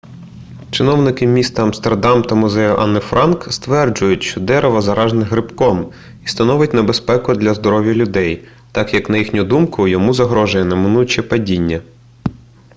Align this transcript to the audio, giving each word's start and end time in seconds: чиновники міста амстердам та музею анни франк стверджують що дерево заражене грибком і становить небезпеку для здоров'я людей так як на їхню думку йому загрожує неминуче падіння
чиновники 0.71 1.27
міста 1.27 1.63
амстердам 1.63 2.23
та 2.23 2.35
музею 2.35 2.75
анни 2.77 2.99
франк 2.99 3.53
стверджують 3.53 4.23
що 4.23 4.39
дерево 4.41 4.81
заражене 4.81 5.23
грибком 5.25 5.93
і 6.23 6.27
становить 6.27 6.73
небезпеку 6.73 7.33
для 7.35 7.53
здоров'я 7.53 7.93
людей 7.93 8.47
так 8.71 8.93
як 8.93 9.09
на 9.09 9.17
їхню 9.17 9.43
думку 9.43 9.87
йому 9.87 10.13
загрожує 10.13 10.65
неминуче 10.65 11.21
падіння 11.23 11.81